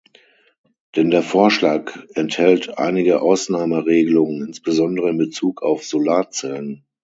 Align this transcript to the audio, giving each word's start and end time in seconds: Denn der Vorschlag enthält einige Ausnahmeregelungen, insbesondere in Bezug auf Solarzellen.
Denn 0.95 1.11
der 1.11 1.21
Vorschlag 1.21 1.95
enthält 2.15 2.79
einige 2.79 3.21
Ausnahmeregelungen, 3.21 4.41
insbesondere 4.47 5.11
in 5.11 5.19
Bezug 5.19 5.61
auf 5.61 5.83
Solarzellen. 5.83 6.87